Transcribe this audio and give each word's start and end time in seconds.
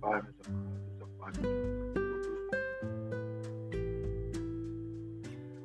Pai, 0.00 0.22
meus 0.22 0.36
amados, 0.46 0.82
Deus 0.82 1.02
apague 1.02 1.38
todos. 1.40 2.26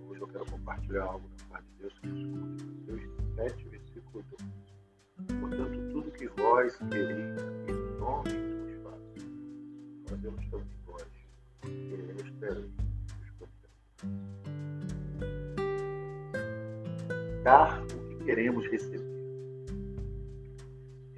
Hoje 0.10 0.22
eu 0.22 0.28
quero 0.28 0.46
compartilhar 0.46 1.04
algo 1.04 1.28
da 1.30 1.44
parte 1.50 1.68
de 1.68 1.76
Deus 1.80 2.00
que 2.00 2.08
é 2.08 2.12
escute 2.12 2.56
escuta 2.56 2.94
Mateus 2.94 3.04
7, 3.36 3.70
versículo 3.70 4.26
2. 5.28 5.40
Portanto, 5.40 5.90
tudo 5.92 6.12
que 6.12 6.28
vós 6.28 6.78
quereis 6.78 7.38
em 7.68 8.00
nome 8.00 8.30
vos 8.30 8.74
faça, 8.84 9.14
fazemos 10.08 10.48
também 10.50 10.80
vós, 10.86 11.08
queremos 11.62 12.32
ter 12.40 12.70
Dar 17.44 17.82
o 17.84 18.08
que 18.08 18.26
queremos 18.26 18.66
receber 18.68 19.09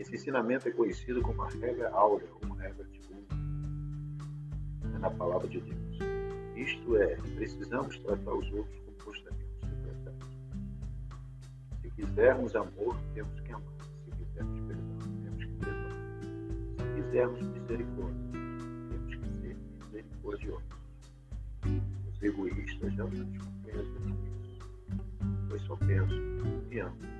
esse 0.01 0.15
ensinamento 0.15 0.67
é 0.67 0.71
conhecido 0.71 1.21
como 1.21 1.43
a 1.43 1.49
regra 1.49 1.91
áurea, 1.91 2.27
ou 2.33 2.53
regra 2.55 2.83
de 2.85 2.99
ouro, 3.13 3.27
na 4.99 5.11
palavra 5.11 5.47
de 5.47 5.61
Deus. 5.61 5.99
Isto 6.55 6.97
é, 6.97 7.17
precisamos 7.35 7.99
tratar 7.99 8.33
os 8.33 8.51
outros 8.51 8.79
como 8.79 8.97
gostaríamos 9.05 9.61
de 9.61 9.75
tratados. 9.83 10.39
Se 11.83 11.91
quisermos 11.91 12.55
amor, 12.55 12.97
temos 13.13 13.39
que 13.41 13.51
amar. 13.51 13.73
Se 14.03 14.11
quisermos 14.17 14.59
perdão, 14.61 14.97
temos 15.21 15.45
que 15.45 15.53
perdoar. 15.59 15.93
Se 16.77 17.01
quisermos 17.03 17.41
misericórdia, 17.41 18.31
temos 18.89 19.15
que 19.15 19.29
ser 19.39 19.57
misericordiosos. 19.85 20.63
Os 22.11 22.23
egoístas 22.23 22.93
jamais 22.95 23.19
pensam 23.63 24.01
nisso, 24.07 24.71
pois 25.47 25.61
só 25.61 25.75
pensam 25.75 26.17
e 26.71 26.79
amam. 26.79 27.10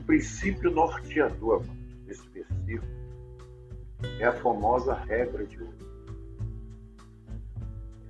Um 0.00 0.02
princípio 0.02 0.70
norteador 0.70 1.62
desse 2.06 2.26
versículo 2.30 2.88
é 4.18 4.24
a 4.24 4.32
famosa 4.32 4.94
regra 4.94 5.44
de 5.44 5.60
ouro. 5.60 5.74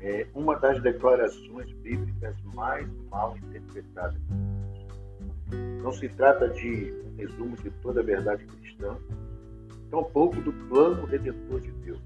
É 0.00 0.24
uma 0.32 0.56
das 0.56 0.80
declarações 0.80 1.72
bíblicas 1.72 2.36
mais 2.55 2.88
mal 3.10 3.36
interpretadas. 3.36 4.20
Não 5.82 5.91
se 5.92 6.08
trata 6.10 6.48
de 6.50 6.94
um 7.06 7.16
resumo 7.16 7.56
de 7.56 7.70
toda 7.82 8.00
a 8.00 8.04
verdade 8.04 8.44
cristã, 8.44 8.97
tampouco 9.91 10.41
do 10.42 10.52
plano 10.69 11.04
redentor 11.06 11.60
de 11.60 11.72
Deus. 11.72 12.00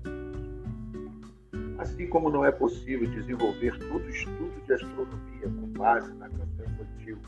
Assim 1.77 2.09
como 2.09 2.31
não 2.31 2.43
é 2.43 2.51
possível 2.51 3.07
desenvolver 3.11 3.79
todo 3.81 4.03
o 4.03 4.09
estudo 4.09 4.65
de 4.65 4.73
astronomia 4.73 5.43
com 5.43 5.67
base 5.79 6.11
na 6.15 6.31
canção 6.31 6.65
infantil 6.65 7.19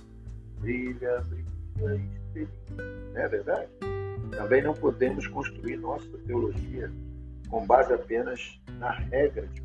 Brilha, 0.58 1.20
brilha, 1.28 2.25
Não 3.14 3.20
é 3.20 3.28
verdade? 3.28 3.68
Também 4.30 4.62
não 4.62 4.74
podemos 4.74 5.26
construir 5.28 5.76
nossa 5.76 6.18
teologia 6.26 6.90
com 7.48 7.64
base 7.64 7.92
apenas 7.92 8.60
na 8.78 8.90
regra 8.90 9.46
de 9.46 9.62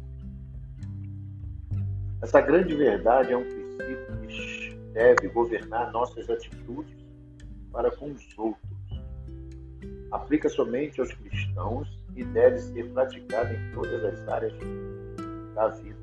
Essa 2.22 2.40
grande 2.42 2.76
verdade 2.76 3.34
é 3.34 3.38
um 3.38 3.44
princípio 3.44 4.28
que 4.28 4.76
deve 4.94 5.28
governar 5.30 5.92
nossas 5.92 6.30
atitudes 6.30 6.96
para 7.72 7.90
com 7.92 8.12
os 8.12 8.38
outros. 8.38 8.72
Aplica 10.12 10.50
somente 10.50 11.00
aos 11.00 11.12
cristãos 11.14 11.88
e 12.16 12.24
deve 12.24 12.60
ser 12.60 12.90
praticada 12.92 13.54
em 13.54 13.72
todas 13.74 14.04
as 14.04 14.28
áreas 14.28 14.54
da 15.56 15.70
vida. 15.70 15.98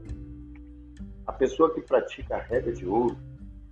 A 1.26 1.32
pessoa 1.32 1.72
que 1.74 1.82
pratica 1.82 2.36
a 2.36 2.40
regra 2.40 2.72
de 2.72 2.86
ouro 2.86 3.16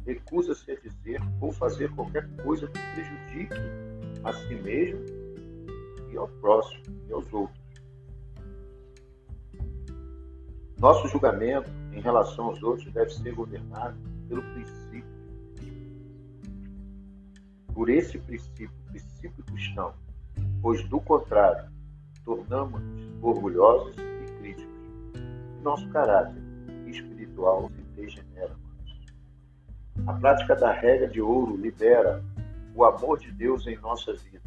recusa-se 0.07 0.71
a 0.71 0.77
dizer 0.77 1.21
ou 1.41 1.53
fazer 1.53 1.91
qualquer 1.95 2.29
coisa 2.43 2.69
que 2.69 2.79
prejudique 2.95 3.55
a 4.23 4.33
si 4.33 4.55
mesmo 4.55 5.05
e 6.13 6.17
ao 6.17 6.29
próximo 6.29 6.83
e 7.08 7.13
aos 7.13 7.30
outros. 7.33 7.67
Nosso 10.79 11.08
julgamento 11.08 11.69
em 11.92 12.01
relação 12.01 12.47
aos 12.47 12.63
outros 12.63 12.92
deve 12.92 13.11
ser 13.11 13.35
governado 13.35 13.98
pelo 14.29 14.42
princípio. 14.42 15.17
Por 17.75 17.91
esse 17.91 18.19
princípio, 18.19 18.70
princípio 18.89 19.45
cristão, 19.45 19.92
pois 20.63 20.86
do 20.89 21.01
contrário, 21.01 21.69
tornamos-nos 22.25 23.23
orgulhosos 23.23 23.97
e 23.97 24.39
críticos. 24.39 24.75
Nosso 25.63 25.89
caráter 25.91 26.42
espiritual 26.86 27.70
se 27.70 27.83
degenera. 28.01 28.66
A 30.06 30.12
prática 30.12 30.55
da 30.55 30.70
regra 30.70 31.08
de 31.08 31.20
ouro 31.20 31.56
libera 31.56 32.22
o 32.77 32.84
amor 32.84 33.18
de 33.18 33.33
Deus 33.33 33.67
em 33.67 33.77
nossa 33.78 34.12
vida 34.12 34.40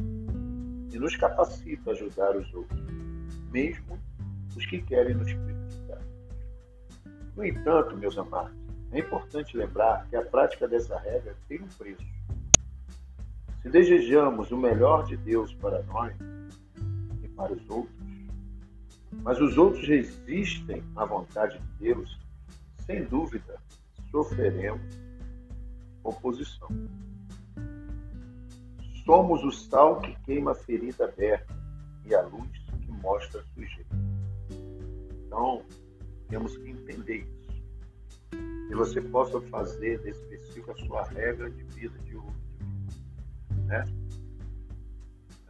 e 0.93 0.97
nos 0.97 1.17
capacita 1.17 1.89
a 1.89 1.93
ajudar 1.93 2.37
os 2.37 2.53
outros, 2.53 2.81
mesmo 3.51 3.99
os 4.55 4.65
que 4.65 4.81
querem 4.81 5.15
nos 5.15 5.33
prejudicar. 5.33 6.01
No 7.35 7.45
entanto, 7.45 7.97
meus 7.97 8.17
amados, 8.17 8.57
é 8.93 8.99
importante 8.99 9.57
lembrar 9.57 10.07
que 10.09 10.15
a 10.15 10.23
prática 10.23 10.65
dessa 10.65 10.97
regra 10.97 11.35
tem 11.49 11.61
um 11.61 11.67
preço. 11.67 12.05
Se 13.61 13.69
desejamos 13.69 14.51
o 14.51 14.57
melhor 14.57 15.05
de 15.05 15.17
Deus 15.17 15.53
para 15.55 15.83
nós 15.83 16.15
e 17.21 17.27
para 17.27 17.51
os 17.51 17.69
outros, 17.69 17.99
mas 19.11 19.41
os 19.41 19.57
outros 19.57 19.85
resistem 19.85 20.81
à 20.95 21.03
vontade 21.03 21.59
de 21.59 21.83
Deus, 21.83 22.17
sem 22.85 23.03
dúvida 23.03 23.59
sofreremos 24.09 25.08
oposição. 26.03 26.69
Somos 29.05 29.43
o 29.43 29.51
sal 29.51 29.99
que 30.01 30.15
queima 30.23 30.51
a 30.51 30.55
ferida 30.55 31.05
aberta 31.05 31.55
e 32.05 32.13
a 32.13 32.21
luz 32.21 32.49
que 32.81 32.91
mostra 32.91 33.41
a 33.41 33.43
sujeira. 33.53 33.89
Então, 35.25 35.63
temos 36.27 36.55
que 36.57 36.69
entender 36.69 37.17
isso. 37.17 37.49
Que 38.67 38.75
você 38.75 39.01
possa 39.01 39.41
fazer 39.41 39.99
desse 40.01 40.23
versículo 40.27 40.71
a 40.73 40.85
sua 40.85 41.03
regra 41.05 41.49
de 41.49 41.63
vida 41.63 41.97
de 41.99 42.15
hoje. 42.15 42.39
Né? 43.65 43.85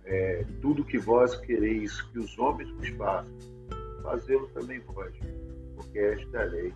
É, 0.06 0.46
tudo 0.62 0.84
que 0.84 0.98
vós 0.98 1.36
quereis 1.36 2.02
que 2.02 2.20
os 2.20 2.38
homens 2.40 2.70
vos 2.72 2.90
façam, 2.90 3.38
fazê-lo 4.02 4.48
também 4.50 4.80
vós, 4.80 5.14
porque 5.76 6.00
esta 6.00 6.38
é 6.38 6.42
a 6.42 6.46
lei. 6.46 6.74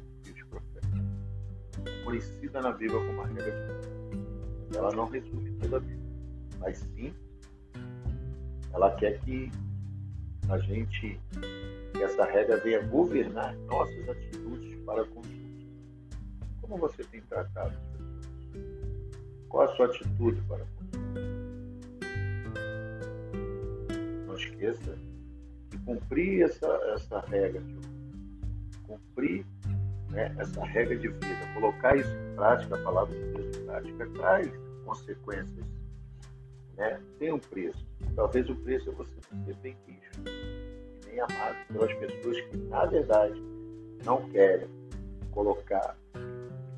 Conhecida 2.03 2.61
na 2.61 2.71
Bíblia 2.71 2.99
como 2.99 3.21
a 3.21 3.27
regra 3.27 3.51
de. 3.51 4.77
Ela 4.77 4.91
não 4.91 5.05
resume 5.05 5.51
toda 5.59 5.77
a 5.77 5.79
Bíblia 5.79 6.03
mas 6.63 6.77
sim 6.77 7.13
ela 8.73 8.95
quer 8.95 9.19
que 9.19 9.51
a 10.49 10.57
gente, 10.57 11.19
que 11.93 12.03
essa 12.03 12.25
regra 12.25 12.57
venha 12.57 12.81
governar 12.87 13.55
nossas 13.67 14.09
atitudes 14.09 14.75
para 14.83 15.05
com 15.05 15.17
outros. 15.17 15.67
Como 16.61 16.77
você 16.77 17.03
tem 17.03 17.21
tratado 17.21 17.69
as 17.69 17.85
pessoas? 17.91 18.25
Qual 19.47 19.63
a 19.63 19.75
sua 19.75 19.85
atitude 19.85 20.41
para 20.47 20.65
com 20.65 20.83
outros? 20.85 21.03
Não 24.25 24.35
esqueça 24.35 24.97
de 25.69 25.77
cumprir 25.79 26.43
essa, 26.43 26.67
essa 26.95 27.19
regra, 27.19 27.61
de 27.61 28.77
cumprir 28.79 29.45
né, 30.13 30.33
essa 30.37 30.63
regra 30.63 30.95
de 30.95 31.07
vida, 31.09 31.53
colocar 31.53 31.95
isso 31.97 32.09
em 32.09 32.35
prática, 32.35 32.75
a 32.75 32.83
palavra 32.83 33.13
de 33.13 33.33
Deus 33.33 33.57
em 33.57 33.65
prática, 33.65 34.09
traz 34.15 34.51
consequências 34.85 35.65
né, 36.77 36.99
tem 37.19 37.31
um 37.31 37.39
preço. 37.39 37.85
Talvez 38.15 38.49
o 38.49 38.55
preço 38.55 38.89
é 38.89 38.93
você 38.93 39.11
ser 39.45 39.55
bem 39.57 39.75
visto 39.85 40.21
nem 41.07 41.19
amado 41.19 41.55
pelas 41.71 41.93
pessoas 41.93 42.41
que, 42.41 42.57
na 42.57 42.85
verdade, 42.85 43.41
não 44.03 44.29
querem 44.29 44.67
colocar 45.31 45.95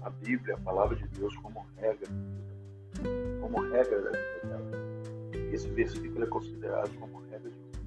a 0.01 0.09
Bíblia, 0.09 0.55
a 0.55 0.59
palavra 0.59 0.95
de 0.95 1.07
Deus, 1.07 1.35
como 1.37 1.65
regra, 1.77 2.07
como 3.39 3.61
regra 3.61 4.01
da 4.01 4.11
vida 4.11 4.39
dela. 4.43 4.71
Esse 5.51 5.69
versículo 5.69 6.23
é 6.23 6.27
considerado 6.27 6.93
como 6.99 7.21
regra 7.29 7.49
de 7.49 7.55
vida. 7.55 7.79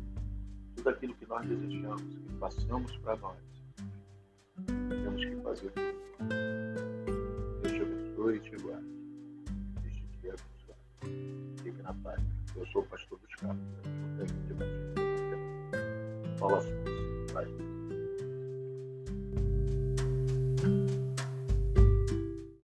Tudo 0.77 0.89
aquilo 0.89 1.15
que 1.15 1.27
nós 1.27 1.47
desejamos, 1.47 2.03
que 2.03 2.33
passamos 2.41 2.97
para 2.99 3.17
nós, 3.17 3.37
fazer. 5.49 5.73
Deus 7.63 7.73
te 7.73 7.83
abençoe 7.83 8.37
e 8.37 8.41
te 8.41 8.57
guarde. 8.57 8.87
Este 9.87 10.07
dia 10.21 10.35
abençoado 10.35 11.63
fique 11.63 11.83
na 11.83 11.95
paz. 11.95 12.21
Eu 12.55 12.67
sou 12.67 12.83
o 12.83 12.87
pastor 12.87 13.19
dos 13.19 13.35
campos. 13.37 13.67
Fala 16.39 16.59
assim. 16.59 16.98